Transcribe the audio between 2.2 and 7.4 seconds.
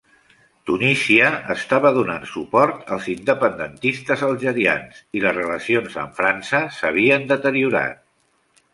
suport als independentistes algerians i les relacions amb França s'havien